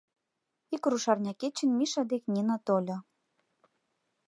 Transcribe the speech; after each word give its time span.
Ик 0.75 0.83
рушарня 0.91 1.33
кечын 1.41 1.69
Миша 1.79 2.01
дек 2.11 2.23
Нина 2.33 2.57
тольо. 2.65 2.97